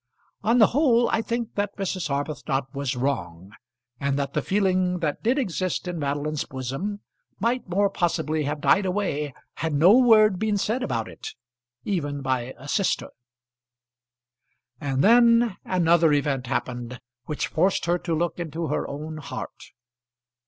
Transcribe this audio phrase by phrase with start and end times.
[0.41, 2.09] On the whole I think that Mrs.
[2.09, 3.51] Arbuthnot was wrong,
[3.99, 7.01] and that the feeling that did exist in Madeline's bosom
[7.39, 11.35] might more possibly have died away, had no word been said about it
[11.85, 13.09] even by a sister.
[14.79, 19.61] And then another event happened which forced her to look into her own heart.